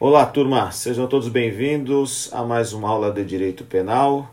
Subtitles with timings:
[0.00, 4.28] Olá, turma, sejam todos bem-vindos a mais uma aula de Direito Penal.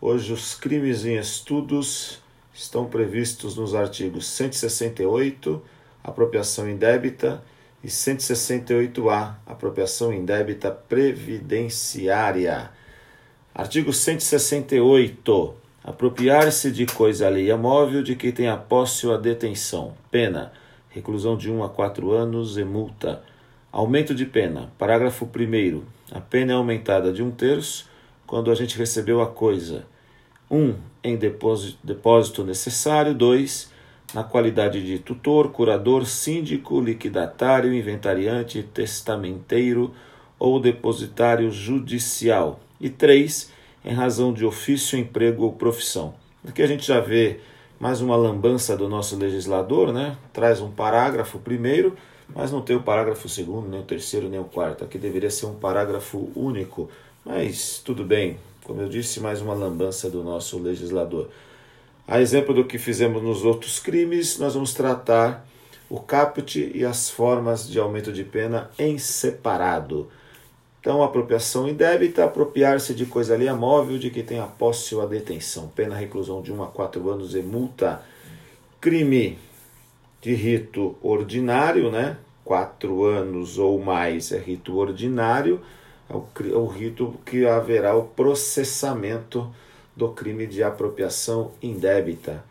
[0.00, 2.20] Hoje, os crimes em estudos
[2.52, 5.62] estão previstos nos artigos 168,
[6.02, 7.40] apropriação indébita,
[7.84, 12.68] e 168A, apropriação indébita previdenciária.
[13.54, 15.54] Artigo 168.
[15.84, 19.94] Apropriar-se de coisa alheia móvel de quem tem a posse ou a detenção.
[20.10, 20.52] Pena:
[20.90, 23.22] reclusão de 1 a 4 anos e multa.
[23.76, 24.72] Aumento de pena.
[24.78, 25.82] Parágrafo 1.
[26.10, 27.86] A pena é aumentada de um terço
[28.26, 29.84] quando a gente recebeu a coisa.
[30.50, 30.58] 1.
[30.58, 30.74] Um,
[31.04, 33.12] em depósito, necessário.
[33.12, 33.70] 2.
[34.14, 39.92] Na qualidade de tutor, curador, síndico, liquidatário, inventariante, testamenteiro
[40.38, 42.60] ou depositário judicial.
[42.80, 43.52] E 3
[43.84, 46.14] em razão de ofício, emprego ou profissão.
[46.48, 47.40] Aqui a gente já vê
[47.78, 50.16] mais uma lambança do nosso legislador, né?
[50.32, 51.94] Traz um parágrafo primeiro,
[52.34, 54.84] mas não tem o parágrafo segundo, nem o terceiro, nem o quarto.
[54.84, 56.90] Aqui deveria ser um parágrafo único,
[57.24, 58.38] mas tudo bem.
[58.64, 61.28] Como eu disse, mais uma lambança do nosso legislador.
[62.06, 65.46] A exemplo do que fizemos nos outros crimes, nós vamos tratar
[65.88, 70.08] o caput e as formas de aumento de pena em separado.
[70.80, 75.06] Então, apropriação indébita, apropriar-se de coisa ali móvel de que tem a posse ou a
[75.06, 75.66] detenção.
[75.74, 78.00] Pena reclusão de 1 a 4 anos e multa.
[78.80, 79.36] Crime
[80.26, 82.16] de rito ordinário, né?
[82.44, 85.60] 4 anos ou mais é rito ordinário,
[86.10, 89.54] é o, é o rito que haverá o processamento
[89.94, 92.42] do crime de apropriação indébita.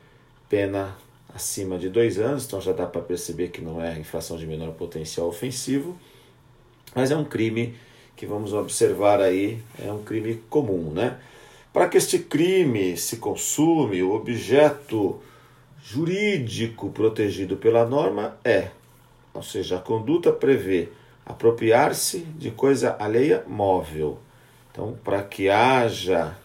[0.47, 0.95] Pena
[1.33, 4.71] acima de dois anos, então já dá para perceber que não é infração de menor
[4.71, 5.97] potencial ofensivo,
[6.95, 7.75] mas é um crime
[8.15, 11.19] que vamos observar aí é um crime comum, né?
[11.73, 15.19] Para que este crime se consume, o objeto
[15.87, 18.69] jurídico protegido pela norma é,
[19.33, 20.89] ou seja, a conduta prevê
[21.23, 24.17] apropriar-se de coisa alheia móvel.
[24.71, 26.35] Então, para que haja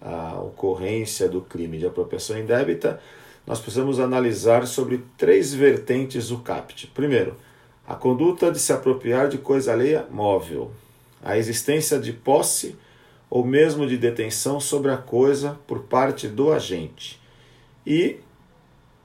[0.00, 3.00] a ocorrência do crime de apropriação indébita,
[3.46, 6.88] nós precisamos analisar sobre três vertentes do CAPT.
[6.88, 7.36] Primeiro,
[7.86, 10.72] a conduta de se apropriar de coisa alheia móvel
[11.22, 12.76] a existência de posse
[13.30, 17.20] ou mesmo de detenção sobre a coisa por parte do agente
[17.86, 18.18] e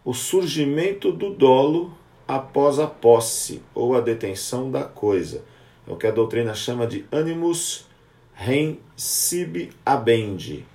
[0.03, 1.93] o surgimento do dolo
[2.27, 5.43] após a posse ou a detenção da coisa.
[5.87, 7.87] É o que a doutrina chama de animus
[8.33, 10.65] rem sibi abendi,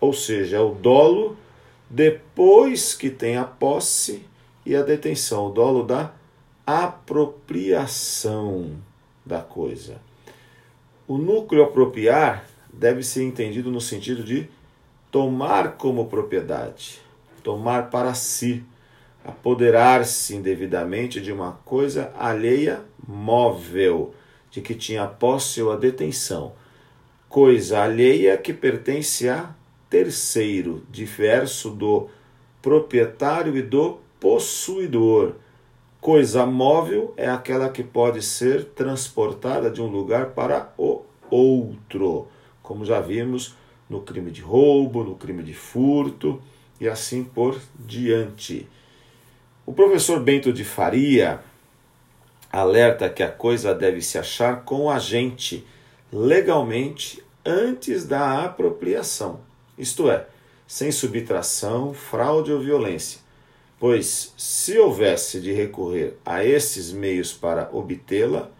[0.00, 1.36] ou seja, é o dolo
[1.88, 4.26] depois que tem a posse
[4.66, 6.12] e a detenção, o dolo da
[6.66, 8.72] apropriação
[9.24, 10.00] da coisa.
[11.06, 14.48] O núcleo apropriar deve ser entendido no sentido de
[15.10, 16.98] tomar como propriedade,
[17.42, 18.64] tomar para si,
[19.24, 24.14] apoderar-se indevidamente de uma coisa alheia móvel,
[24.50, 26.52] de que tinha posse ou a detenção,
[27.28, 29.54] coisa alheia que pertence a
[29.88, 32.08] terceiro, diverso do
[32.60, 35.34] proprietário e do possuidor
[36.04, 42.28] Coisa móvel é aquela que pode ser transportada de um lugar para o outro,
[42.62, 43.56] como já vimos
[43.88, 46.42] no crime de roubo, no crime de furto
[46.78, 48.68] e assim por diante.
[49.66, 51.40] O professor Bento de Faria
[52.52, 55.66] alerta que a coisa deve se achar com o agente
[56.12, 59.40] legalmente antes da apropriação,
[59.76, 60.26] isto é,
[60.66, 63.24] sem subtração, fraude ou violência
[63.78, 68.50] pois se houvesse de recorrer a esses meios para obtê-la,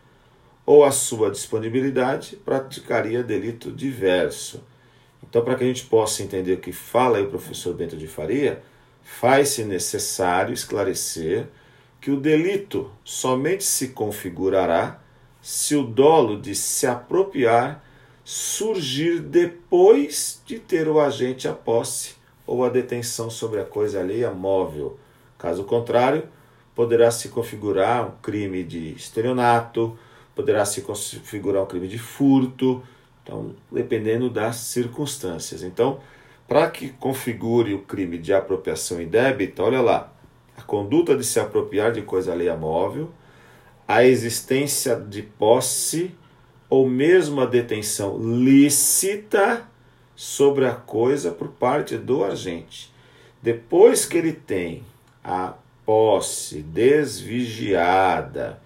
[0.67, 4.63] ou a sua disponibilidade, praticaria delito diverso.
[5.23, 8.63] Então, para que a gente possa entender o que fala o professor Bento de Faria,
[9.05, 11.47] faz-se necessário esclarecer
[12.01, 15.01] que o delito somente se configurará
[15.41, 17.85] se o dolo de se apropriar
[18.25, 22.15] surgir depois de ter o agente a posse
[22.47, 24.99] ou a detenção sobre a coisa alheia móvel,
[25.45, 26.27] Caso contrário,
[26.75, 29.95] poderá se configurar um crime de estelionato,
[30.35, 32.83] poderá se configurar um crime de furto,
[33.23, 35.63] então, dependendo das circunstâncias.
[35.63, 36.01] Então,
[36.47, 40.13] para que configure o crime de apropriação indébita, olha lá,
[40.57, 43.11] a conduta de se apropriar de coisa alheia móvel,
[43.87, 46.15] a existência de posse
[46.69, 49.67] ou mesmo a detenção lícita
[50.15, 52.93] sobre a coisa por parte do agente.
[53.43, 54.85] Depois que ele tem
[55.23, 55.55] a
[55.85, 58.61] posse desvigiada,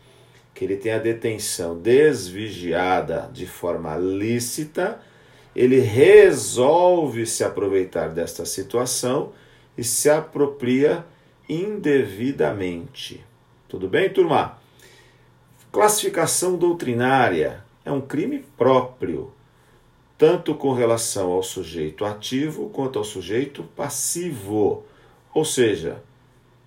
[0.54, 5.00] que ele tem a detenção desvigiada de forma lícita,
[5.58, 9.32] ele resolve se aproveitar desta situação
[9.76, 11.04] e se apropria
[11.48, 13.24] indevidamente.
[13.68, 14.56] Tudo bem, turma?
[15.72, 19.32] Classificação doutrinária é um crime próprio,
[20.16, 24.84] tanto com relação ao sujeito ativo quanto ao sujeito passivo.
[25.34, 26.00] Ou seja,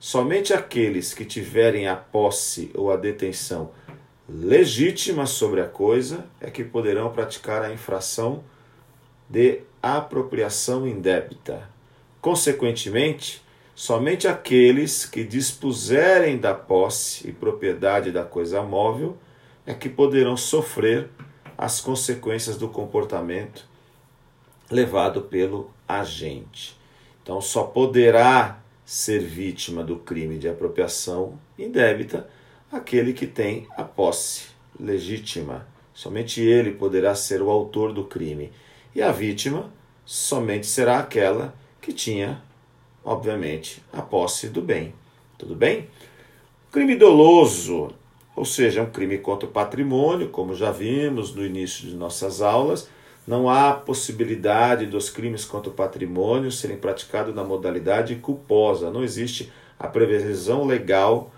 [0.01, 3.71] somente aqueles que tiverem a posse ou a detenção
[4.27, 8.43] legítima sobre a coisa é que poderão praticar a infração
[9.31, 11.69] de apropriação indébita.
[12.19, 13.41] Consequentemente,
[13.73, 19.17] somente aqueles que dispuserem da posse e propriedade da coisa móvel
[19.65, 21.09] é que poderão sofrer
[21.57, 23.65] as consequências do comportamento
[24.69, 26.77] levado pelo agente.
[27.23, 32.27] Então, só poderá ser vítima do crime de apropriação indébita
[32.71, 34.47] aquele que tem a posse
[34.79, 35.67] legítima.
[35.93, 38.51] Somente ele poderá ser o autor do crime.
[38.93, 39.71] E a vítima
[40.05, 42.41] somente será aquela que tinha,
[43.03, 44.93] obviamente, a posse do bem.
[45.37, 45.87] Tudo bem?
[46.71, 47.89] Crime doloso,
[48.35, 52.89] ou seja, um crime contra o patrimônio, como já vimos no início de nossas aulas,
[53.25, 58.89] não há possibilidade dos crimes contra o patrimônio serem praticados na modalidade culposa.
[58.89, 61.31] Não existe a previsão legal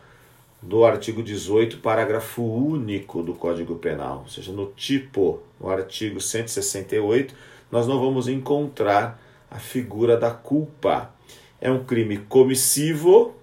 [0.66, 7.36] do artigo 18, parágrafo único do Código Penal, ou seja, no tipo, no artigo 168,
[7.70, 9.22] nós não vamos encontrar
[9.52, 11.14] a figura da culpa.
[11.60, 13.36] É um crime comissivo,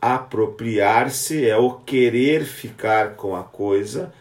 [0.00, 4.12] apropriar-se é o querer ficar com a coisa,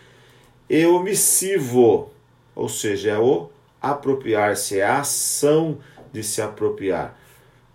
[0.69, 2.11] e omissivo,
[2.55, 3.49] ou seja, é o
[3.81, 5.79] apropriar-se, é a ação
[6.11, 7.17] de se apropriar.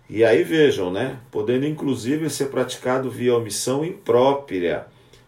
[0.09, 1.17] E aí vejam, né?
[1.29, 4.87] Podendo inclusive ser praticado via omissão imprópria,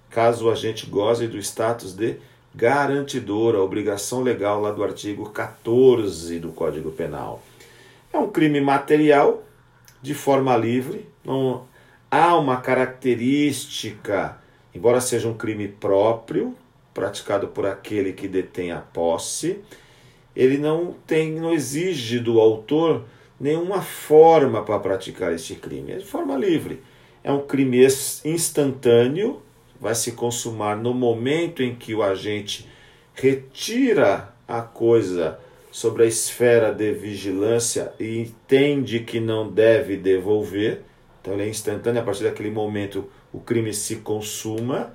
[0.10, 2.16] caso o agente goze do status de
[2.56, 7.44] garantidor, a obrigação legal lá do artigo 14 do Código Penal.
[8.12, 9.44] É um crime material,
[10.02, 11.68] de forma livre, não
[12.10, 14.38] há uma característica,
[14.74, 16.56] embora seja um crime próprio,
[16.94, 19.60] praticado por aquele que detém a posse,
[20.36, 23.04] ele não tem, não exige do autor
[23.40, 25.94] nenhuma forma para praticar este crime.
[25.94, 26.82] É de forma livre.
[27.24, 27.86] É um crime
[28.26, 29.42] instantâneo,
[29.80, 32.68] vai se consumar no momento em que o agente
[33.14, 35.40] retira a coisa
[35.72, 40.82] sobre a esfera de vigilância e entende que não deve devolver.
[41.22, 44.94] Então ele é instantâneo, a partir daquele momento o crime se consuma,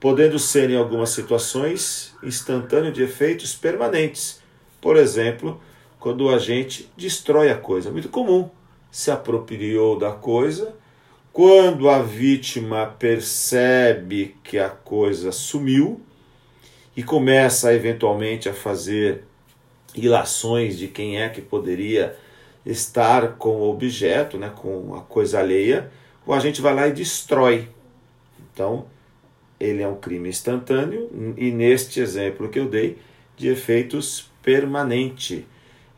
[0.00, 4.40] podendo ser em algumas situações instantâneo de efeitos permanentes.
[4.80, 5.60] Por exemplo,
[6.08, 7.90] quando o agente destrói a coisa.
[7.90, 8.48] Muito comum.
[8.90, 10.74] Se apropriou da coisa.
[11.30, 16.00] Quando a vítima percebe que a coisa sumiu
[16.96, 19.24] e começa eventualmente a fazer
[19.94, 22.16] ilações de quem é que poderia
[22.64, 25.90] estar com o objeto, né, com a coisa alheia,
[26.24, 27.68] o agente vai lá e destrói.
[28.50, 28.86] Então,
[29.60, 32.96] ele é um crime instantâneo e neste exemplo que eu dei,
[33.36, 35.46] de efeitos permanente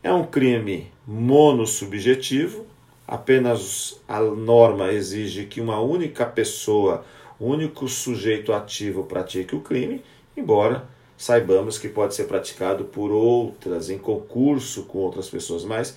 [0.03, 2.65] é um crime monossubjetivo,
[3.07, 7.05] apenas a norma exige que uma única pessoa,
[7.39, 10.03] único sujeito ativo pratique o crime,
[10.35, 15.95] embora saibamos que pode ser praticado por outras, em concurso com outras pessoas, mas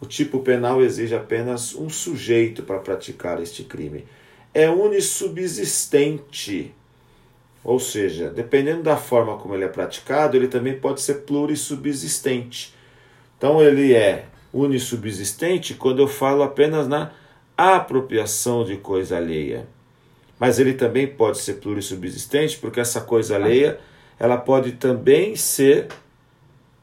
[0.00, 4.04] o tipo penal exige apenas um sujeito para praticar este crime.
[4.52, 6.74] É unissubsistente,
[7.62, 12.74] ou seja, dependendo da forma como ele é praticado, ele também pode ser plurissubsistente
[13.44, 14.24] então ele é
[14.54, 17.12] unissubsistente quando eu falo apenas na
[17.54, 19.68] apropriação de coisa alheia.
[20.40, 23.78] Mas ele também pode ser plurissubsistente porque essa coisa alheia
[24.18, 25.88] ela pode também ser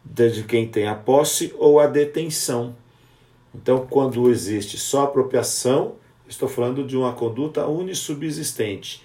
[0.06, 2.76] de quem tem a posse ou a detenção.
[3.56, 5.96] Então, quando existe só apropriação,
[6.30, 9.04] estou falando de uma conduta unissubsistente.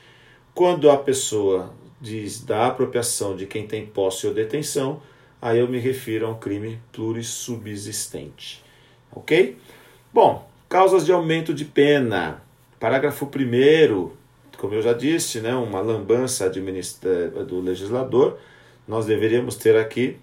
[0.54, 5.00] Quando a pessoa diz da apropriação de quem tem posse ou detenção,
[5.40, 8.64] aí eu me refiro a um crime plurissubsistente.
[9.12, 9.56] Ok?
[10.12, 12.42] Bom, causas de aumento de pena.
[12.78, 14.10] Parágrafo 1
[14.56, 18.38] como eu já disse, né, uma lambança do legislador,
[18.88, 20.16] nós deveríamos ter aqui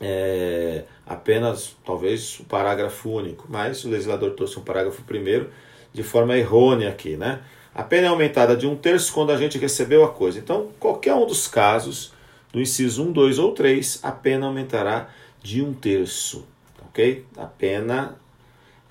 [0.00, 5.50] é, apenas, talvez, o parágrafo único, mas o legislador trouxe um parágrafo primeiro
[5.92, 7.40] de forma errônea aqui, né?
[7.74, 10.38] A pena é aumentada de um terço quando a gente recebeu a coisa.
[10.38, 12.12] Então, qualquer um dos casos
[12.52, 15.08] no inciso 1, 2 ou 3, a pena aumentará
[15.42, 16.46] de um terço.
[16.88, 17.24] Ok?
[17.36, 18.16] A pena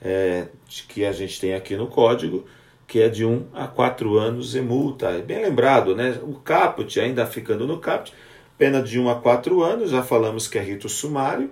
[0.02, 0.48] é,
[0.88, 2.46] que a gente tem aqui no código,
[2.88, 5.12] que é de 1 a 4 anos e multa.
[5.20, 6.20] Bem lembrado, né?
[6.24, 8.14] O caput, ainda ficando no caput,
[8.58, 11.52] pena de 1 a 4 anos, já falamos que é rito sumário,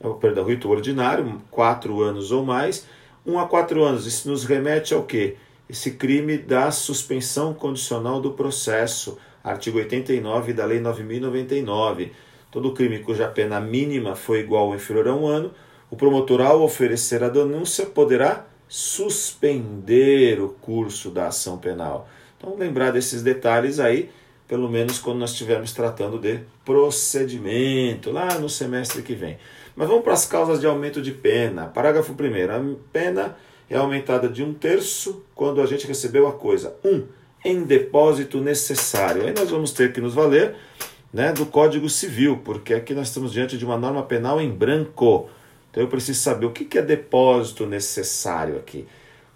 [0.00, 2.86] é perdão, rito ordinário, 4 anos ou mais.
[3.24, 5.36] 1 a 4 anos, isso nos remete ao quê?
[5.68, 12.12] Esse crime da suspensão condicional do processo artigo 89 da Lei 9099.
[12.50, 15.52] todo crime cuja pena mínima foi igual ou inferior a um ano,
[15.88, 22.08] o promotor, ao oferecer a denúncia, poderá suspender o curso da ação penal.
[22.36, 24.10] Então, lembrar desses detalhes aí,
[24.48, 29.38] pelo menos quando nós estivermos tratando de procedimento, lá no semestre que vem.
[29.76, 31.66] Mas vamos para as causas de aumento de pena.
[31.66, 32.14] Parágrafo 1.
[32.16, 33.36] A pena
[33.70, 36.74] é aumentada de um terço quando a gente recebeu a coisa.
[36.84, 37.04] Um,
[37.46, 39.22] em depósito necessário.
[39.22, 40.56] Aí nós vamos ter que nos valer
[41.12, 45.30] né, do Código Civil, porque aqui nós estamos diante de uma norma penal em branco.
[45.70, 48.84] Então eu preciso saber o que é depósito necessário aqui.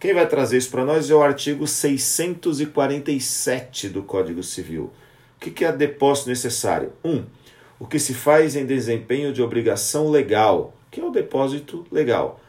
[0.00, 4.90] Quem vai trazer isso para nós é o artigo 647 do Código Civil.
[5.36, 6.92] O que é depósito necessário?
[7.04, 7.10] 1.
[7.10, 7.24] Um,
[7.78, 12.40] o que se faz em desempenho de obrigação legal, que é o depósito legal.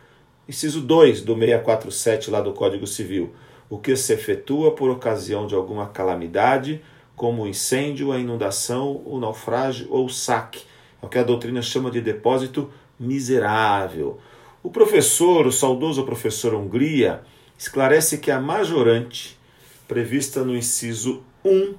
[0.50, 3.32] Inciso 2 do 647 lá do Código Civil.
[3.71, 6.81] O que se efetua por ocasião de alguma calamidade,
[7.15, 10.59] como o incêndio, a inundação, o naufrágio ou o saque.
[11.01, 14.19] É o que a doutrina chama de depósito miserável.
[14.61, 17.21] O professor, o saudoso professor Hungria,
[17.57, 19.39] esclarece que a majorante,
[19.87, 21.73] prevista no inciso 1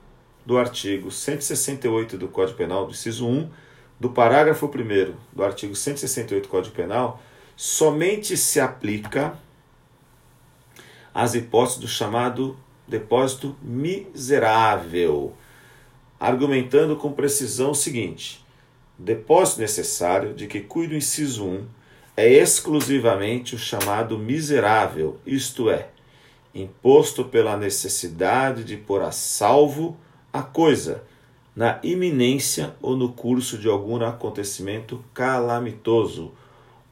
[0.46, 3.50] do artigo 168 do Código Penal, do inciso 1,
[4.00, 7.20] do parágrafo 1 do artigo 168 do Código Penal,
[7.54, 9.38] somente se aplica
[11.14, 15.32] às hipóteses do chamado depósito miserável,
[16.18, 18.44] argumentando com precisão o seguinte:
[18.98, 21.66] depósito necessário de que cuida o inciso 1
[22.16, 25.88] é exclusivamente o chamado miserável, isto é,
[26.54, 29.96] imposto pela necessidade de pôr a salvo
[30.32, 31.02] a coisa
[31.54, 36.32] na iminência ou no curso de algum acontecimento calamitoso,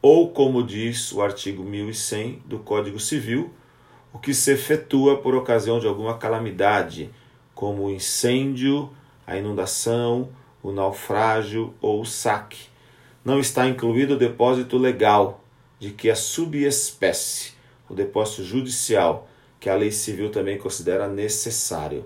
[0.03, 3.51] ou como diz o artigo 1100 do Código Civil,
[4.13, 7.11] o que se efetua por ocasião de alguma calamidade,
[7.55, 8.91] como o incêndio,
[9.27, 10.31] a inundação,
[10.63, 12.69] o naufrágio ou o saque.
[13.25, 15.45] Não está incluído o depósito legal,
[15.79, 17.53] de que a subespécie,
[17.89, 22.05] o depósito judicial, que a lei civil também considera necessário.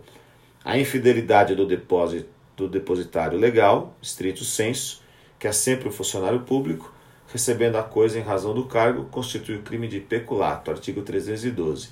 [0.64, 5.02] A infidelidade do depósito do depositário legal, estrito senso,
[5.38, 6.93] que é sempre o funcionário público,
[7.34, 11.88] recebendo a coisa em razão do cargo, constitui o crime de peculato, artigo 312.
[11.88, 11.90] O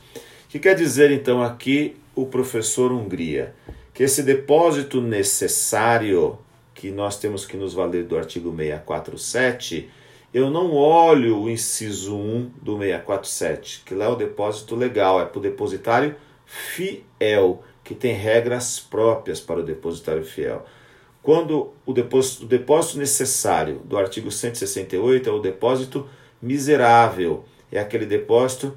[0.48, 3.52] que quer dizer então aqui o professor Hungria?
[3.92, 6.38] Que esse depósito necessário,
[6.72, 9.90] que nós temos que nos valer do artigo 647,
[10.32, 15.24] eu não olho o inciso 1 do 647, que lá é o depósito legal, é
[15.24, 16.14] para o depositário
[16.46, 20.64] fiel que tem regras próprias para o depositário fiel.
[21.22, 26.08] Quando o depósito, o depósito necessário do artigo 168 é o depósito
[26.40, 28.76] miserável, é aquele depósito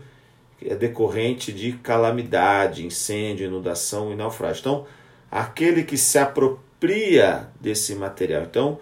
[0.58, 4.60] que é decorrente de calamidade, incêndio, inundação e naufrágio.
[4.62, 4.86] Então,
[5.30, 8.44] aquele que se apropria desse material.
[8.44, 8.80] Então,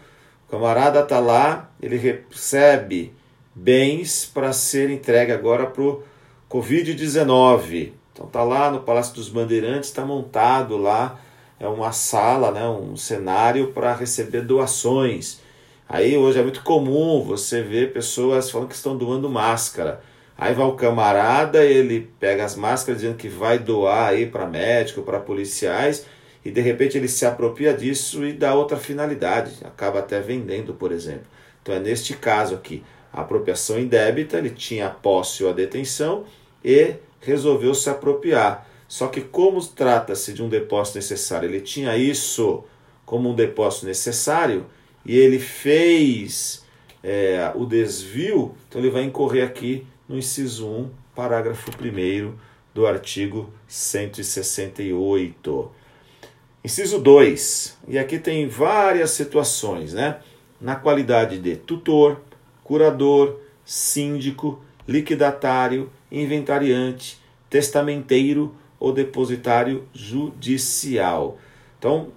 [0.48, 3.13] o camarada está lá, ele recebe
[3.55, 6.03] bens para ser entregue agora para o
[6.50, 7.93] Covid-19.
[8.13, 11.20] Então tá lá no Palácio dos Bandeirantes, está montado lá
[11.63, 15.39] é uma sala, né, um cenário para receber doações.
[15.88, 20.01] Aí hoje é muito comum você ver pessoas falando que estão doando máscara.
[20.38, 25.03] Aí vai o camarada, ele pega as máscaras dizendo que vai doar aí para médico,
[25.03, 26.05] para policiais,
[26.43, 30.91] e de repente ele se apropria disso e dá outra finalidade, acaba até vendendo, por
[30.91, 31.27] exemplo.
[31.62, 36.25] Então é neste caso aqui, a apropriação indébita, ele tinha posse ou a detenção
[36.62, 38.67] e resolveu se apropriar.
[38.93, 42.63] Só que, como trata-se de um depósito necessário, ele tinha isso
[43.07, 44.67] como um depósito necessário
[45.03, 46.63] e ele fez
[47.01, 52.35] é, o desvio, então ele vai incorrer aqui no inciso 1, parágrafo 1
[52.71, 55.71] do artigo 168.
[56.63, 60.19] Inciso 2, e aqui tem várias situações, né?
[60.62, 62.21] Na qualidade de tutor,
[62.63, 67.17] curador, síndico, liquidatário inventariante,
[67.50, 71.38] testamenteiro ou depositário judicial.
[71.80, 72.10] Então,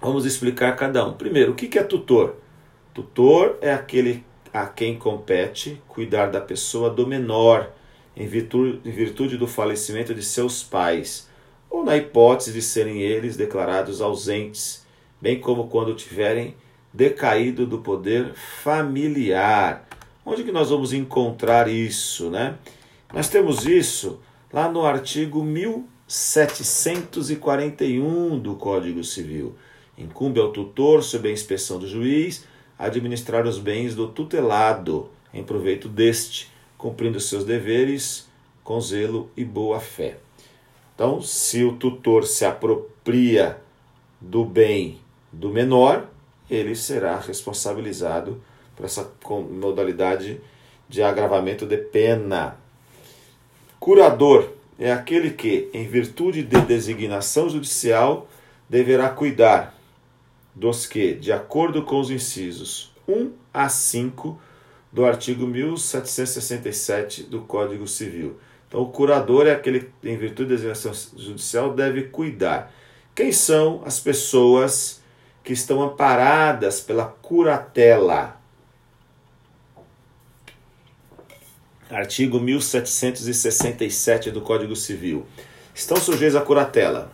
[0.00, 1.12] vamos explicar cada um.
[1.12, 2.36] Primeiro, o que é tutor?
[2.94, 7.70] Tutor é aquele a quem compete cuidar da pessoa do menor,
[8.16, 11.28] em virtude, em virtude do falecimento de seus pais,
[11.68, 14.86] ou na hipótese de serem eles declarados ausentes,
[15.20, 16.54] bem como quando tiverem
[16.94, 19.86] decaído do poder familiar.
[20.24, 22.54] Onde que nós vamos encontrar isso, né?
[23.12, 24.22] Nós temos isso
[24.54, 29.56] lá no artigo 1741 do Código Civil.
[29.98, 32.46] Incumbe ao tutor, sob a inspeção do juiz,
[32.78, 38.28] administrar os bens do tutelado em proveito deste, cumprindo seus deveres
[38.62, 40.18] com zelo e boa fé.
[40.94, 43.58] Então, se o tutor se apropria
[44.20, 45.00] do bem
[45.32, 46.08] do menor,
[46.48, 48.40] ele será responsabilizado
[48.76, 49.10] por essa
[49.50, 50.40] modalidade
[50.88, 52.62] de agravamento de pena.
[53.84, 54.48] Curador
[54.78, 58.26] é aquele que, em virtude de designação judicial,
[58.66, 59.78] deverá cuidar
[60.54, 64.40] dos que, de acordo com os incisos 1 a 5
[64.90, 68.38] do artigo 1767 do Código Civil.
[68.66, 72.72] Então, o curador é aquele que, em virtude da designação judicial, deve cuidar.
[73.14, 75.02] Quem são as pessoas
[75.42, 78.40] que estão amparadas pela curatela?
[81.94, 85.24] Artigo 1767 do Código Civil.
[85.72, 87.12] Estão sujeitos à curatela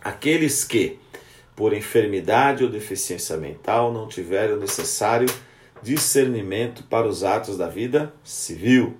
[0.00, 0.98] aqueles que,
[1.54, 5.28] por enfermidade ou deficiência mental, não tiveram o necessário
[5.82, 8.96] discernimento para os atos da vida civil,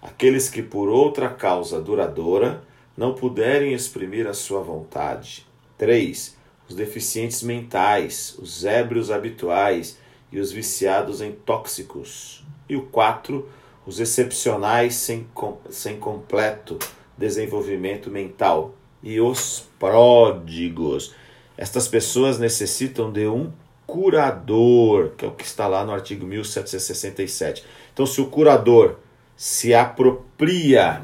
[0.00, 2.62] aqueles que, por outra causa duradoura,
[2.96, 5.44] não puderem exprimir a sua vontade.
[5.76, 6.36] 3.
[6.68, 9.98] Os deficientes mentais, os ébrios habituais
[10.30, 12.44] e os viciados em tóxicos.
[12.68, 13.58] E o 4
[13.90, 15.26] os excepcionais sem,
[15.68, 16.78] sem completo
[17.18, 21.12] desenvolvimento mental e os pródigos.
[21.58, 23.52] Estas pessoas necessitam de um
[23.88, 27.64] curador, que é o que está lá no artigo 1767.
[27.92, 29.00] Então, se o curador
[29.36, 31.02] se apropria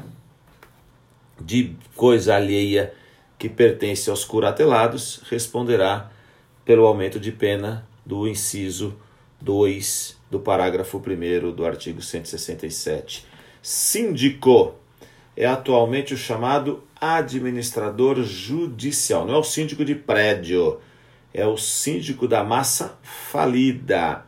[1.41, 2.93] de coisa alheia
[3.37, 6.09] que pertence aos curatelados, responderá
[6.63, 8.97] pelo aumento de pena do inciso
[9.41, 13.25] 2 do parágrafo 1 do artigo 167.
[13.61, 14.75] Síndico
[15.35, 19.25] é atualmente o chamado administrador judicial.
[19.25, 20.79] Não é o síndico de prédio,
[21.33, 24.25] é o síndico da massa falida.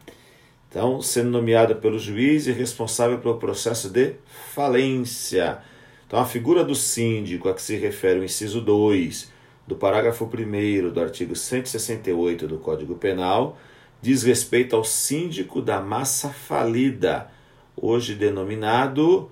[0.70, 4.14] Então, sendo nomeado pelo juiz e responsável pelo processo de
[4.54, 5.60] falência.
[6.06, 9.32] Então, a figura do síndico a que se refere o inciso 2
[9.68, 13.58] do parágrafo 1 do artigo 168 do Código Penal
[14.02, 17.30] diz respeito ao síndico da massa falida,
[17.76, 19.30] hoje denominado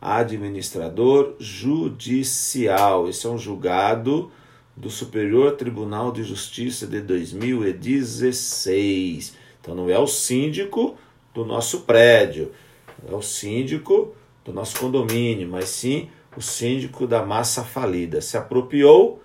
[0.00, 3.08] administrador judicial.
[3.08, 4.30] Esse é um julgado
[4.76, 9.34] do Superior Tribunal de Justiça de 2016.
[9.60, 10.96] Então não é o síndico
[11.34, 12.52] do nosso prédio,
[13.10, 18.20] é o síndico do nosso condomínio, mas sim o síndico da massa falida.
[18.20, 19.22] Se apropriou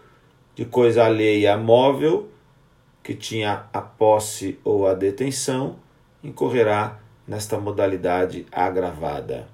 [0.55, 2.29] de coisa alheia móvel
[3.03, 5.77] que tinha a posse ou a detenção,
[6.23, 9.47] incorrerá nesta modalidade agravada.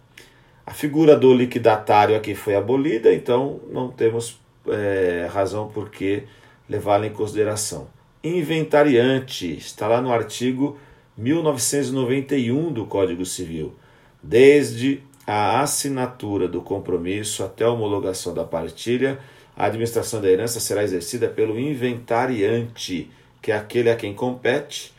[0.66, 6.24] A figura do liquidatário aqui foi abolida, então não temos é, razão por que
[6.68, 7.88] levá-la em consideração.
[8.24, 10.78] Inventariante está lá no artigo
[11.18, 13.74] 1991 do Código Civil.
[14.22, 19.20] Desde a assinatura do compromisso até a homologação da partilha,
[19.56, 23.10] a administração da herança será exercida pelo inventariante,
[23.42, 24.94] que é aquele a quem compete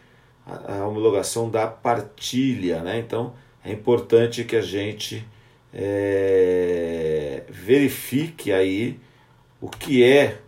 [0.46, 2.82] a, homologação da partilha.
[2.82, 2.98] Né?
[2.98, 5.26] Então é importante que a gente
[5.72, 8.98] é, verifique aí
[9.60, 10.38] o que é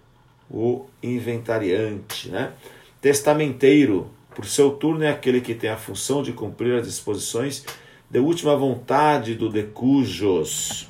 [0.51, 2.29] o inventariante.
[2.29, 2.53] Né?
[3.01, 7.65] Testamenteiro, por seu turno, é aquele que tem a função de cumprir as disposições
[8.09, 10.89] de última vontade do decujos,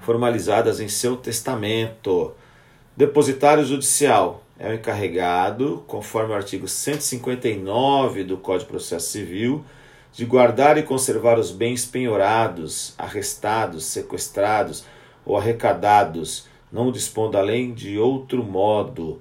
[0.00, 2.34] formalizadas em seu testamento.
[2.94, 9.64] Depositário judicial é o encarregado, conforme o artigo 159 do Código de Processo Civil,
[10.12, 14.84] de guardar e conservar os bens penhorados, arrestados, sequestrados
[15.26, 19.20] ou arrecadados, não dispondo além de outro modo.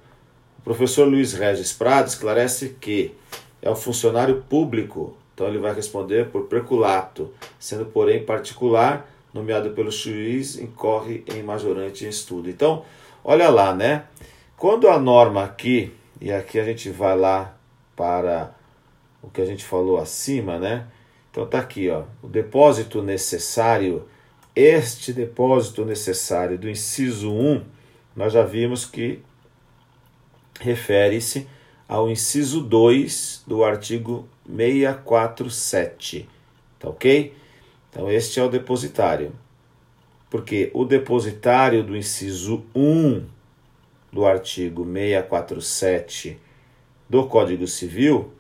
[0.60, 3.14] O professor Luiz Regis Prado esclarece que
[3.62, 9.92] é o funcionário público, então ele vai responder por preculato, sendo porém particular, nomeado pelo
[9.92, 12.50] juiz, incorre em majorante em estudo.
[12.50, 12.86] Então,
[13.22, 14.06] olha lá, né?
[14.58, 17.58] Quando a norma aqui, e aqui a gente vai lá
[17.94, 18.56] para
[19.22, 20.88] o que a gente falou acima, né?
[21.30, 24.08] Então tá aqui, ó, o depósito necessário,
[24.56, 27.64] este depósito necessário do inciso 1,
[28.16, 29.22] nós já vimos que
[30.62, 31.50] refere-se
[31.86, 36.30] ao inciso 2 do artigo 647,
[36.80, 37.36] tá OK?
[37.90, 39.34] Então este é o depositário.
[40.30, 43.35] Porque o depositário do inciso 1
[44.16, 46.40] do artigo 647
[47.10, 48.32] do Código Civil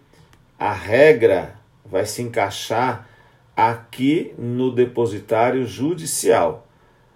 [0.58, 3.10] a regra vai se encaixar
[3.56, 6.66] aqui no depositário judicial.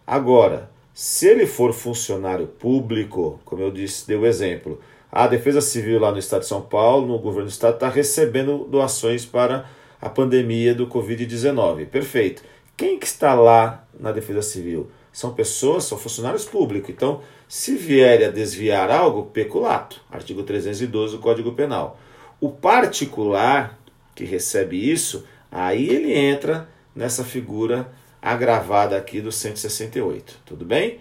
[0.06, 6.12] Agora, se ele for funcionário público, como eu disse, deu exemplo, a Defesa Civil lá
[6.12, 9.70] no Estado de São Paulo, no governo do Estado, está recebendo doações para
[10.02, 11.88] a pandemia do Covid-19.
[11.88, 12.44] Perfeito.
[12.76, 14.90] Quem que está lá na Defesa Civil?
[15.12, 16.90] São pessoas, são funcionários públicos.
[16.90, 22.00] Então, se vier a desviar algo, peculato, artigo 312 do Código Penal.
[22.40, 23.78] O particular
[24.16, 27.92] que recebe isso, aí ele entra nessa figura
[28.22, 30.40] agravada aqui do 168.
[30.46, 31.00] Tudo bem?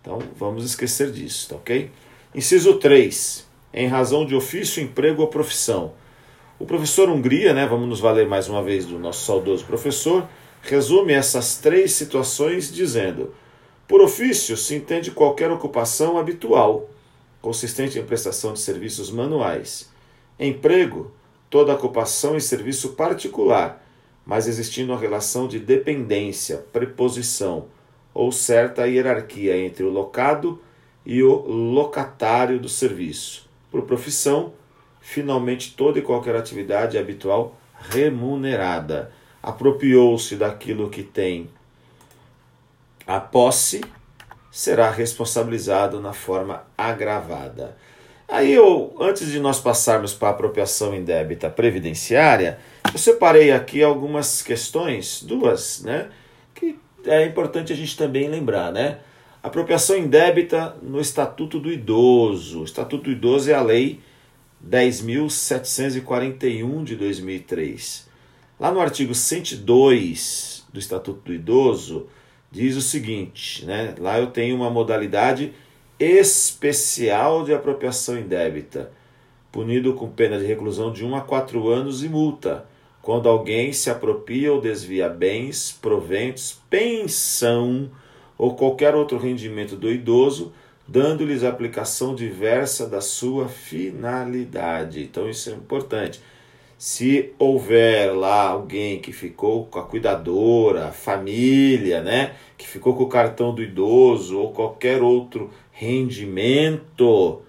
[0.00, 1.90] Então, vamos esquecer disso, tá ok?
[2.34, 3.46] Inciso 3.
[3.72, 5.92] Em razão de ofício, emprego ou profissão.
[6.58, 10.26] O professor Hungria, né, vamos nos valer mais uma vez do nosso saudoso professor,
[10.62, 13.34] resume essas três situações dizendo:
[13.88, 16.90] por ofício se entende qualquer ocupação habitual,
[17.40, 19.88] consistente em prestação de serviços manuais.
[20.38, 21.12] Emprego,
[21.48, 23.84] toda ocupação em serviço particular,
[24.24, 27.66] mas existindo uma relação de dependência, preposição
[28.12, 30.60] ou certa hierarquia entre o locado
[31.04, 33.48] e o locatário do serviço.
[33.70, 34.52] Por profissão,
[35.00, 39.12] finalmente toda e qualquer atividade habitual remunerada.
[39.40, 41.48] Apropriou-se daquilo que tem
[43.06, 43.82] a posse,
[44.50, 47.76] será responsabilizado na forma agravada.
[48.28, 52.58] Aí eu, antes de nós passarmos para a apropriação indébita previdenciária,
[52.92, 56.08] eu separei aqui algumas questões, duas, né,
[56.54, 58.98] que é importante a gente também lembrar, né?
[59.42, 62.62] Apropriação indébita no Estatuto do Idoso.
[62.62, 64.00] O Estatuto do Idoso é a lei
[64.68, 68.08] 10.741 de 2003.
[68.58, 72.08] Lá no artigo 102 do Estatuto do Idoso,
[72.56, 73.94] diz o seguinte, né?
[73.98, 75.52] Lá eu tenho uma modalidade
[76.00, 78.90] especial de apropriação indébita,
[79.52, 82.64] punido com pena de reclusão de 1 a 4 anos e multa,
[83.02, 87.90] quando alguém se apropria ou desvia bens, proventos, pensão
[88.38, 90.52] ou qualquer outro rendimento do idoso
[90.88, 95.02] dando-lhes aplicação diversa da sua finalidade.
[95.02, 96.20] Então isso é importante.
[96.78, 103.04] Se houver lá alguém que ficou com a cuidadora, a família, né, que ficou com
[103.04, 107.40] o cartão do idoso ou qualquer outro rendimento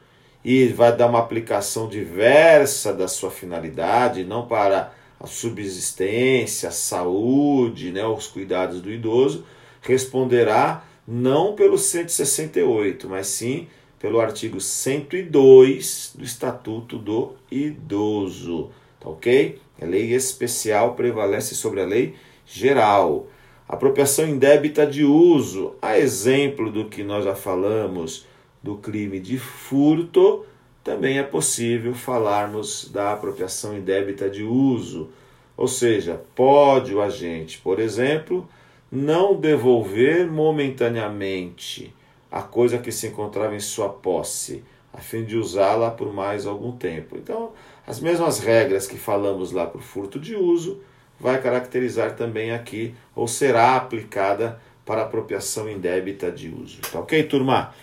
[0.45, 7.91] e vai dar uma aplicação diversa da sua finalidade, não para a subsistência, a saúde,
[7.91, 9.45] né, os cuidados do idoso,
[9.81, 13.67] responderá não pelo 168, mas sim
[13.99, 18.71] pelo artigo 102 do Estatuto do Idoso.
[19.11, 19.59] Ok?
[19.81, 22.15] A lei especial prevalece sobre a lei
[22.45, 23.27] geral.
[23.67, 28.25] Apropriação indébita de uso, a exemplo do que nós já falamos
[28.61, 30.45] do crime de furto,
[30.83, 35.09] também é possível falarmos da apropriação indébita de uso.
[35.55, 38.47] Ou seja, pode o agente, por exemplo,
[38.91, 41.93] não devolver momentaneamente
[42.31, 46.71] a coisa que se encontrava em sua posse, a fim de usá-la por mais algum
[46.71, 47.17] tempo.
[47.17, 47.51] Então,
[47.87, 50.81] as mesmas regras que falamos lá para o furto de uso,
[51.17, 56.79] vai caracterizar também aqui, ou será aplicada para apropriação indébita de uso.
[56.91, 57.73] Tá ok, turma?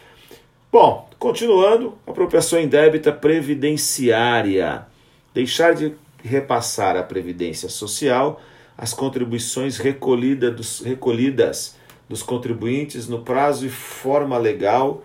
[0.71, 4.87] Bom, continuando, apropriação indébita previdenciária.
[5.33, 8.41] Deixar de repassar a previdência social
[8.77, 11.77] as contribuições recolhida dos, recolhidas
[12.09, 15.03] dos contribuintes no prazo e forma legal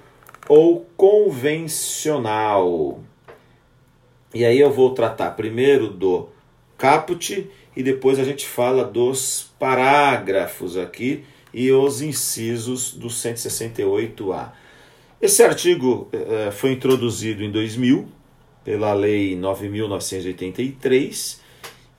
[0.47, 2.99] ou convencional.
[4.33, 6.29] E aí eu vou tratar primeiro do
[6.77, 14.51] caput e depois a gente fala dos parágrafos aqui e os incisos do 168A.
[15.21, 18.07] Esse artigo eh, foi introduzido em 2000
[18.63, 21.39] pela Lei 9.983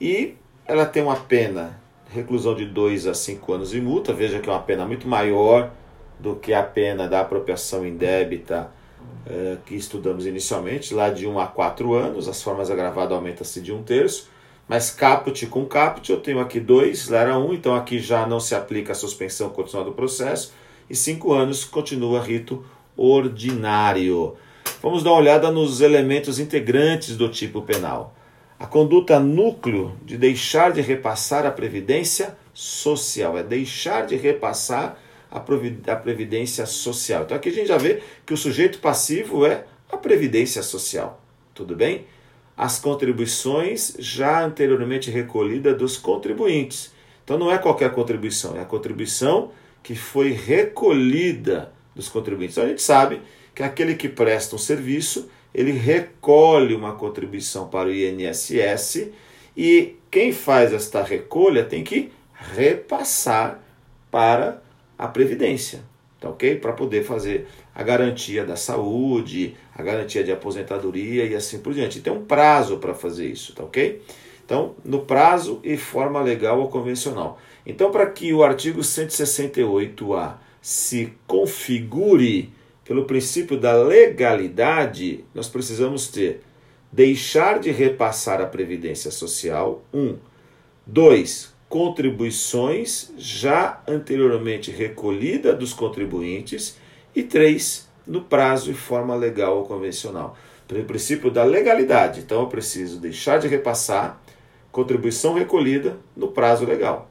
[0.00, 0.34] e
[0.66, 1.78] ela tem uma pena
[2.12, 4.12] reclusão de 2 a 5 anos e multa.
[4.12, 5.72] Veja que é uma pena muito maior
[6.18, 8.70] do que a pena da apropriação indébita
[9.26, 12.28] eh, que estudamos inicialmente, lá de 1 um a 4 anos.
[12.28, 14.28] As formas agravadas aumenta-se de um terço.
[14.68, 18.24] Mas caput com caput eu tenho aqui 2, lá era 1, um, então aqui já
[18.26, 20.52] não se aplica a suspensão continuada do processo.
[20.88, 22.64] E 5 anos continua rito
[22.96, 24.36] ordinário.
[24.82, 28.14] Vamos dar uma olhada nos elementos integrantes do tipo penal
[28.60, 34.98] a conduta núcleo de deixar de repassar a previdência social, é deixar de repassar
[35.30, 37.22] a previdência social.
[37.22, 41.22] Então aqui a gente já vê que o sujeito passivo é a previdência social.
[41.54, 42.06] Tudo bem?
[42.56, 46.92] As contribuições já anteriormente recolhidas dos contribuintes.
[47.24, 52.56] Então não é qualquer contribuição, é a contribuição que foi recolhida dos contribuintes.
[52.56, 53.20] Então a gente sabe
[53.54, 59.08] que aquele que presta um serviço ele recolhe uma contribuição para o INSS
[59.56, 62.12] e quem faz esta recolha tem que
[62.54, 63.60] repassar
[64.10, 64.62] para
[65.00, 65.80] a Previdência,
[66.20, 66.56] tá ok?
[66.56, 72.00] Para poder fazer a garantia da saúde, a garantia de aposentadoria e assim por diante.
[72.00, 74.02] Tem um prazo para fazer isso, tá ok?
[74.44, 77.38] Então, no prazo e forma legal ou convencional.
[77.64, 82.52] Então, para que o artigo 168A se configure
[82.84, 86.42] pelo princípio da legalidade, nós precisamos ter
[86.92, 90.18] deixar de repassar a previdência social, um.
[90.84, 96.76] Dois, contribuições já anteriormente recolhida dos contribuintes
[97.14, 100.36] e três, no prazo e forma legal ou convencional.
[100.66, 104.20] Pelo princípio da legalidade, então eu preciso deixar de repassar
[104.72, 107.08] contribuição recolhida no prazo legal,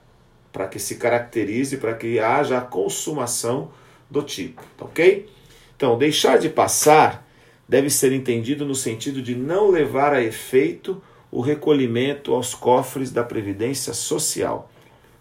[0.51, 3.71] para que se caracterize, para que haja a consumação
[4.09, 5.29] do tipo, tá ok?
[5.77, 7.25] Então, deixar de passar
[7.67, 13.23] deve ser entendido no sentido de não levar a efeito o recolhimento aos cofres da
[13.23, 14.69] Previdência Social,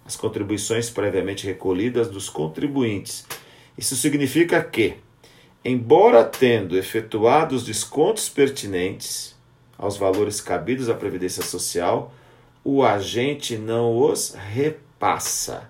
[0.05, 3.27] as contribuições previamente recolhidas dos contribuintes.
[3.77, 4.95] Isso significa que,
[5.65, 9.37] embora tendo efetuado os descontos pertinentes
[9.77, 12.13] aos valores cabidos à Previdência Social,
[12.65, 15.69] o agente não os repassa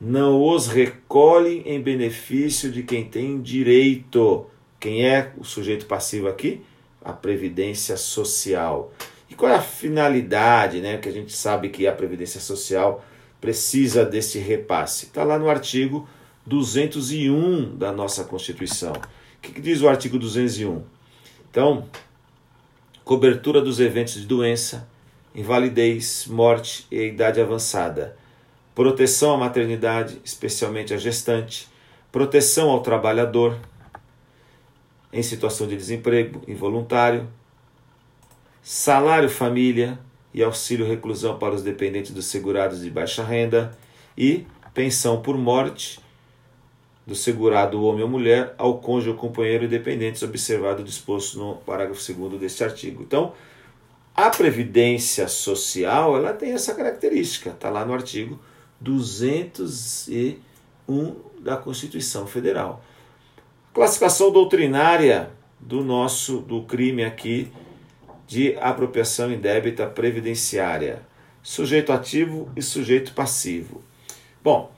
[0.00, 4.46] não os recolhe em benefício de quem tem direito.
[4.78, 6.60] Quem é o sujeito passivo aqui?
[7.02, 8.92] A previdência social.
[9.36, 10.98] Qual é a finalidade, né?
[10.98, 13.04] Que a gente sabe que a previdência social
[13.40, 15.06] precisa desse repasse.
[15.06, 16.08] Está lá no artigo
[16.46, 18.92] 201 da nossa Constituição.
[18.92, 20.82] O que, que diz o artigo 201?
[21.50, 21.86] Então,
[23.04, 24.88] cobertura dos eventos de doença,
[25.34, 28.16] invalidez, morte e idade avançada
[28.76, 31.66] proteção à maternidade, especialmente à gestante,
[32.12, 33.56] proteção ao trabalhador
[35.10, 37.26] em situação de desemprego involuntário,
[38.68, 39.96] salário família
[40.34, 43.78] e auxílio reclusão para os dependentes dos segurados de baixa renda
[44.18, 46.00] e pensão por morte
[47.06, 52.40] do segurado homem ou mulher ao cônjuge ou companheiro dependentes observado disposto no parágrafo 2
[52.40, 53.04] deste artigo.
[53.04, 53.34] Então,
[54.12, 58.36] a previdência social, ela tem essa característica, está lá no artigo
[58.80, 60.40] 201
[61.38, 62.82] da Constituição Federal.
[63.72, 67.52] Classificação doutrinária do nosso do crime aqui
[68.26, 71.02] de apropriação indébita previdenciária.
[71.42, 73.82] Sujeito ativo e sujeito passivo.
[74.42, 74.72] Bom,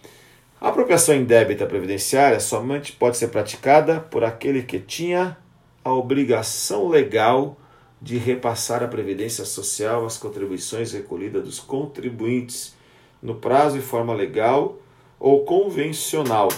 [0.61, 5.37] a apropriação indébita previdenciária somente pode ser praticada por aquele que tinha
[5.85, 7.57] a obrigação legal
[8.01, 12.77] de repassar a previdência social às contribuições recolhidas dos contribuintes
[13.23, 14.79] no prazo e forma legal
[15.19, 16.49] ou convencional,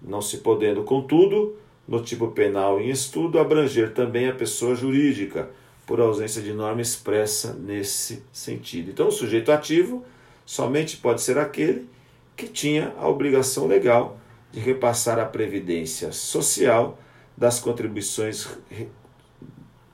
[0.00, 5.50] não se podendo, contudo, no tipo penal em estudo, abranger também a pessoa jurídica,
[5.86, 8.90] por ausência de norma expressa nesse sentido.
[8.90, 10.04] Então, o sujeito ativo
[10.46, 11.88] somente pode ser aquele
[12.36, 14.18] que tinha a obrigação legal
[14.50, 16.98] de repassar a previdência social
[17.36, 18.48] das contribuições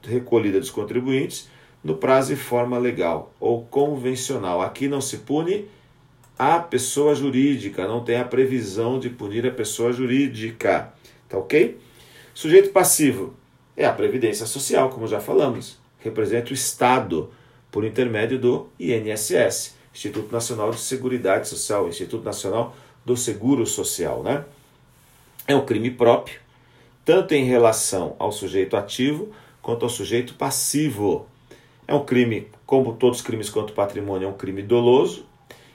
[0.02, 1.48] recolhidas dos contribuintes
[1.82, 4.60] no prazo e forma legal ou convencional.
[4.60, 5.66] Aqui não se pune
[6.38, 10.92] a pessoa jurídica, não tem a previsão de punir a pessoa jurídica.
[11.28, 11.78] Tá ok?
[12.34, 13.34] Sujeito passivo
[13.76, 15.79] é a Previdência Social, como já falamos.
[16.00, 17.30] Representa o Estado
[17.70, 24.22] por intermédio do INSS, Instituto Nacional de Seguridade Social, Instituto Nacional do Seguro Social.
[24.22, 24.44] Né?
[25.46, 26.40] É um crime próprio,
[27.04, 29.30] tanto em relação ao sujeito ativo
[29.62, 31.26] quanto ao sujeito passivo.
[31.86, 35.26] É um crime, como todos os crimes contra o patrimônio, é um crime doloso,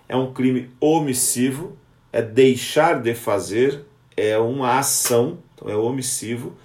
[0.07, 1.77] é um crime omissivo,
[2.11, 3.83] é deixar de fazer,
[4.15, 6.55] é uma ação, então é omissivo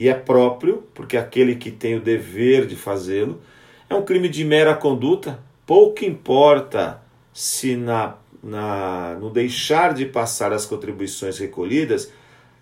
[0.00, 3.38] e é próprio, porque aquele que tem o dever de fazê-lo.
[3.86, 7.02] É um crime de mera conduta, pouco importa
[7.34, 12.10] se na, na, no deixar de passar as contribuições recolhidas,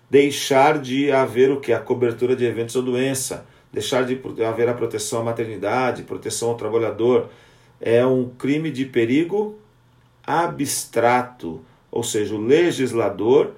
[0.09, 1.71] deixar de haver o que?
[1.71, 6.57] A cobertura de eventos ou doença, deixar de haver a proteção à maternidade, proteção ao
[6.57, 7.29] trabalhador.
[7.79, 9.57] É um crime de perigo
[10.27, 13.53] abstrato, ou seja, o legislador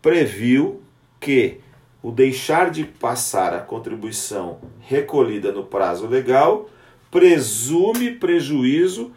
[0.00, 0.80] previu
[1.20, 1.60] que
[2.06, 6.70] o deixar de passar a contribuição recolhida no prazo legal
[7.10, 9.10] presume prejuízo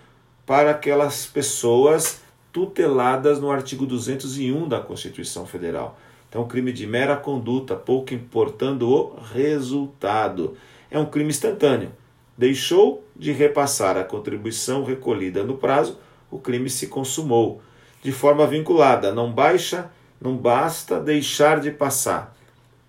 [0.44, 6.00] para aquelas pessoas tuteladas no artigo 201 da Constituição Federal.
[6.28, 10.58] Então, crime de mera conduta, pouco importando o resultado.
[10.90, 11.92] É um crime instantâneo.
[12.36, 16.00] Deixou de repassar a contribuição recolhida no prazo,
[16.32, 17.62] o crime se consumou.
[18.02, 22.36] De forma vinculada, não baixa, não basta deixar de passar,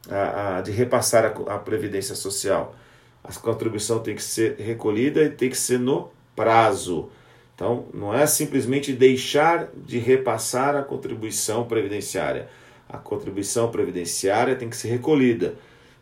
[0.09, 2.75] a, a, de repassar a, a Previdência Social.
[3.23, 7.11] A contribuição tem que ser recolhida e tem que ser no prazo.
[7.55, 12.49] Então, não é simplesmente deixar de repassar a contribuição previdenciária.
[12.89, 15.55] A contribuição previdenciária tem que ser recolhida.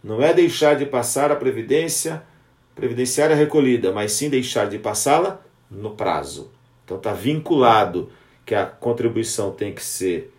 [0.03, 2.23] Não é deixar de passar a previdência
[2.75, 6.53] previdenciária recolhida, mas sim deixar de passá-la no prazo.
[6.85, 8.09] Então está vinculado
[8.47, 10.33] que a contribuição tem que ser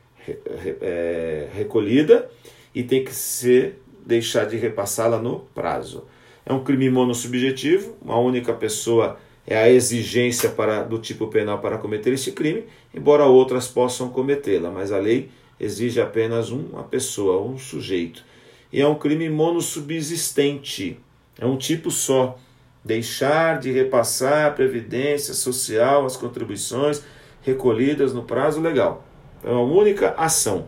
[0.82, 2.30] é, recolhida
[2.74, 6.06] e tem que ser deixar de repassá-la no prazo.
[6.46, 11.78] É um crime monossubjetivo, uma única pessoa é a exigência para, do tipo penal para
[11.78, 15.30] cometer este crime, embora outras possam cometê-la, mas a lei
[15.60, 18.24] exige apenas uma pessoa, um sujeito.
[18.72, 21.00] E é um crime monossubsistente,
[21.40, 22.38] é um tipo só.
[22.86, 27.04] Deixar de repassar a previdência social, as contribuições
[27.42, 29.06] recolhidas no prazo legal.
[29.44, 30.68] É uma única ação,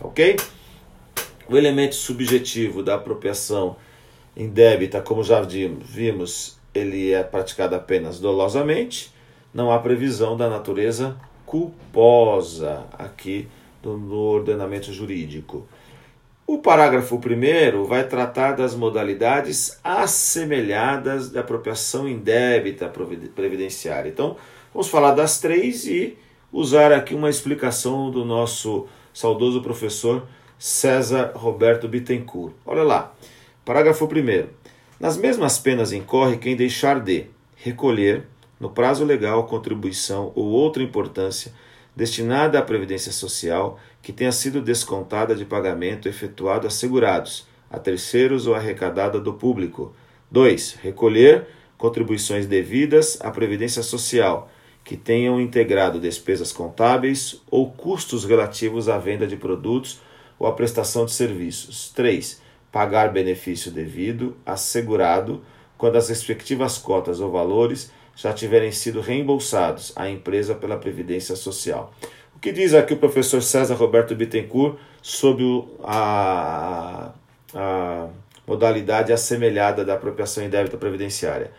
[0.00, 0.36] ok?
[1.50, 3.74] O elemento subjetivo da apropriação
[4.36, 9.12] indébita, como já vimos, ele é praticado apenas dolosamente,
[9.52, 13.48] não há previsão da natureza culposa aqui
[13.82, 15.66] no ordenamento jurídico.
[16.46, 22.88] O parágrafo 1 vai tratar das modalidades assemelhadas de apropriação indébita
[23.34, 24.08] previdenciária.
[24.08, 24.36] Então,
[24.72, 26.16] vamos falar das três e
[26.52, 30.28] usar aqui uma explicação do nosso saudoso professor
[30.60, 32.52] César Roberto Bittencourt.
[32.66, 33.14] Olha lá,
[33.64, 34.46] parágrafo 1.
[35.00, 38.24] Nas mesmas penas incorre quem deixar de recolher,
[38.60, 41.54] no prazo legal, contribuição ou outra importância
[41.96, 48.46] destinada à Previdência Social que tenha sido descontada de pagamento efetuado a segurados, a terceiros
[48.46, 49.94] ou arrecadada do público.
[50.30, 50.76] 2.
[50.82, 51.46] Recolher
[51.78, 54.50] contribuições devidas à Previdência Social
[54.84, 60.02] que tenham integrado despesas contábeis ou custos relativos à venda de produtos
[60.40, 61.92] ou à prestação de serviços.
[61.94, 65.42] 3 pagar benefício devido, assegurado,
[65.76, 71.92] quando as respectivas cotas ou valores já tiverem sido reembolsados à empresa pela Previdência Social.
[72.36, 75.44] O que diz aqui o professor César Roberto Bittencourt sobre
[75.82, 77.12] a,
[77.54, 78.08] a
[78.46, 81.50] modalidade assemelhada da apropriação indébita previdenciária?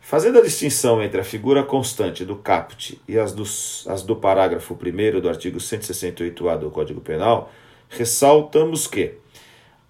[0.00, 4.74] Fazendo a distinção entre a figura constante do caput e as, dos, as do parágrafo
[4.74, 7.52] 1 do artigo 168-A do Código Penal,
[7.90, 9.14] ressaltamos que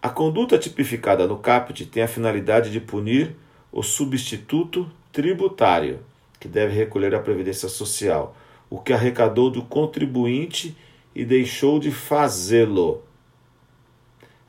[0.02, 3.36] a conduta tipificada no caput tem a finalidade de punir
[3.70, 6.00] o substituto tributário,
[6.40, 8.34] que deve recolher a previdência social,
[8.70, 10.74] o que arrecadou do contribuinte
[11.14, 13.04] e deixou de fazê-lo.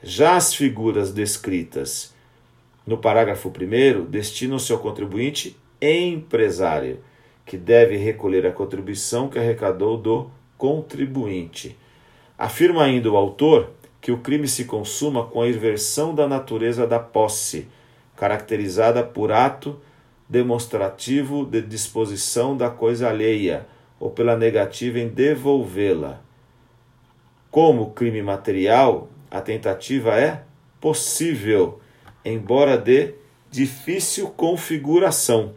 [0.02, 2.14] Já as figuras descritas
[2.88, 7.00] no parágrafo 1 destinam-se ao contribuinte empresário,
[7.46, 11.78] que deve recolher a contribuição que arrecadou do contribuinte.
[12.42, 13.70] Afirma ainda o autor
[14.02, 17.68] que o crime se consuma com a inversão da natureza da posse,
[18.18, 19.80] caracterizada por ato
[20.28, 23.68] demonstrativo de disposição da coisa alheia
[24.00, 26.20] ou pela negativa em devolvê-la.
[27.52, 30.42] Como crime material, a tentativa é
[30.80, 31.80] possível,
[32.26, 33.14] embora de
[33.52, 35.54] difícil configuração.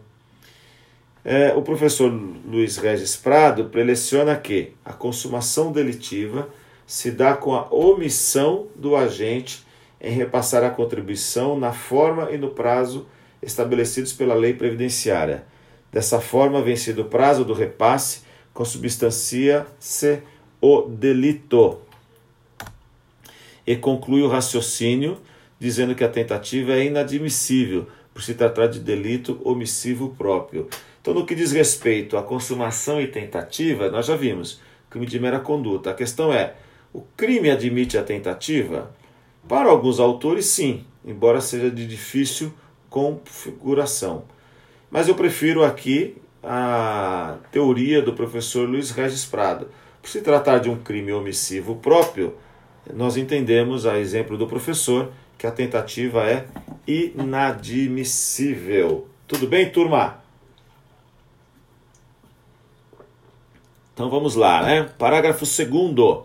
[1.23, 6.47] É, o professor Luiz Regis Prado preleciona que a consumação delitiva
[6.85, 9.65] se dá com a omissão do agente
[9.99, 13.07] em repassar a contribuição na forma e no prazo
[13.41, 15.45] estabelecidos pela lei previdenciária.
[15.91, 18.21] Dessa forma, vencido o prazo do repasse,
[18.53, 20.21] consubstancia-se
[20.61, 21.79] o delito.
[23.65, 25.17] E conclui o raciocínio
[25.59, 30.67] dizendo que a tentativa é inadmissível por se tratar de delito omissivo próprio.
[31.01, 35.39] Então, no que diz respeito à consumação e tentativa, nós já vimos crime de mera
[35.39, 35.91] conduta.
[35.91, 36.55] A questão é
[36.95, 38.95] o crime admite a tentativa?
[39.49, 42.53] Para alguns autores, sim, embora seja de difícil
[42.89, 44.23] configuração.
[44.89, 49.67] Mas eu prefiro aqui a teoria do professor Luiz Regis Prado.
[50.01, 52.37] Por se tratar de um crime omissivo próprio,
[52.93, 56.47] nós entendemos, a exemplo do professor, que a tentativa é
[56.87, 59.05] inadmissível.
[59.27, 60.23] Tudo bem, turma?
[63.93, 64.89] Então vamos lá, né?
[64.97, 66.23] Parágrafo 2.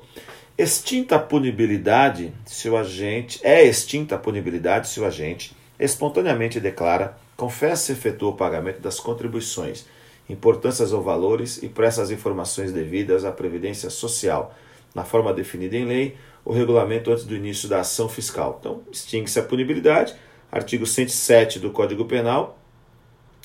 [0.63, 7.17] Extinta a punibilidade se o agente é extinta a punibilidade se o agente espontaneamente declara,
[7.35, 9.87] confessa e efetua o pagamento das contribuições,
[10.29, 14.55] importâncias ou valores e presta as informações devidas à previdência social,
[14.95, 18.59] na forma definida em lei ou regulamento antes do início da ação fiscal.
[18.61, 20.15] Então, extingue-se a punibilidade,
[20.53, 22.59] artigo 107 do Código Penal,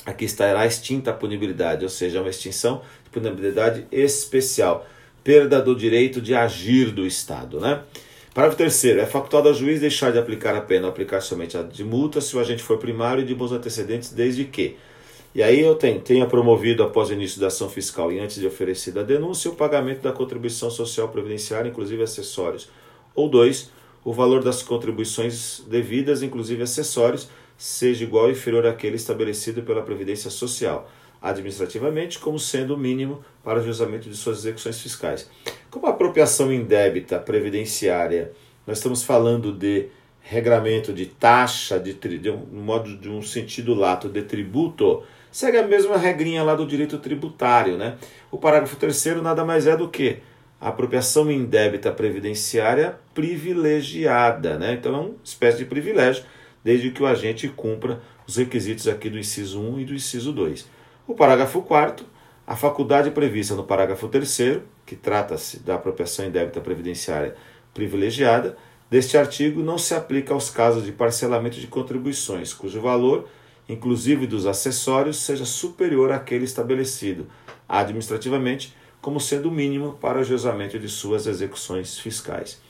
[0.05, 4.85] aqui estará extinta a punibilidade, ou seja, uma extinção de punibilidade especial
[5.25, 7.59] perda do direito de agir do Estado.
[7.59, 7.81] Né?
[8.31, 11.63] Parágrafo terceiro, é facultado ao juiz deixar de aplicar a pena ou aplicar somente a
[11.63, 14.77] de multa se o agente for primário e de bons antecedentes, desde que.
[15.33, 18.45] E aí eu tenho, tenha promovido após o início da ação fiscal e antes de
[18.45, 22.69] oferecida a denúncia o pagamento da contribuição social previdenciária, inclusive acessórios.
[23.15, 23.71] Ou dois,
[24.03, 30.29] o valor das contribuições devidas, inclusive acessórios, seja igual ou inferior àquele estabelecido pela Previdência
[30.29, 30.87] Social
[31.21, 35.29] administrativamente como sendo o mínimo para o juizamento de suas execuções fiscais.
[35.69, 38.31] Como a apropriação indébita previdenciária,
[38.65, 39.87] nós estamos falando de
[40.21, 45.67] regramento de taxa, de, de um modo de um sentido lato de tributo, segue a
[45.67, 47.97] mesma regrinha lá do direito tributário, né?
[48.31, 50.17] O parágrafo terceiro nada mais é do que
[50.59, 54.73] a apropriação indébita previdenciária privilegiada, né?
[54.73, 56.23] Então é uma espécie de privilégio,
[56.63, 60.67] desde que o agente cumpra os requisitos aqui do inciso 1 e do inciso 2.
[61.07, 62.05] O parágrafo 4
[62.47, 67.35] a faculdade prevista no parágrafo 3 que trata-se da apropriação indébita previdenciária
[67.73, 68.55] privilegiada,
[68.87, 73.27] deste artigo não se aplica aos casos de parcelamento de contribuições cujo valor,
[73.67, 77.25] inclusive dos acessórios, seja superior àquele estabelecido
[77.67, 82.61] administrativamente como sendo o mínimo para o juizamento de suas execuções fiscais.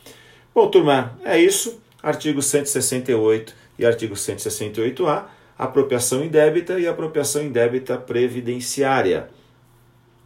[0.54, 1.82] Bom, turma, é isso.
[2.02, 5.26] Artigo 168 e artigo 168A,
[5.58, 9.30] apropriação indébita e apropriação indébita previdenciária.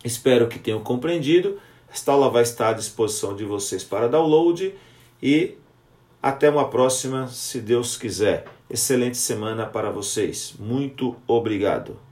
[0.04, 1.60] Espero que tenham compreendido.
[1.92, 4.74] Esta aula vai estar à disposição de vocês para download
[5.22, 5.56] e
[6.22, 8.46] até uma próxima, se Deus quiser.
[8.70, 10.54] Excelente semana para vocês.
[10.60, 12.09] Muito obrigado.